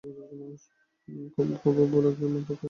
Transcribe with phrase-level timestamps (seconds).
[1.57, 2.53] খুবই ভুল একজন লোককে।